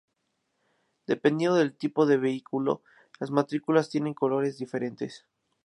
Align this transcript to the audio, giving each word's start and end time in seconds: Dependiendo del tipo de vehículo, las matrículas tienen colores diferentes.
Dependiendo 1.05 1.57
del 1.57 1.77
tipo 1.77 2.07
de 2.07 2.17
vehículo, 2.17 2.81
las 3.19 3.29
matrículas 3.29 3.89
tienen 3.89 4.15
colores 4.15 4.57
diferentes. 4.57 5.27